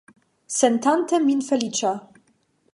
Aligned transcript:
Sentante 0.61 1.19
min 1.27 1.45
feliĉa. 1.51 1.95